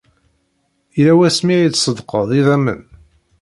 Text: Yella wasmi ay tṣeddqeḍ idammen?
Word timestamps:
Yella 0.95 1.13
wasmi 1.17 1.51
ay 1.55 1.69
tṣeddqeḍ 1.69 2.29
idammen? 2.39 2.81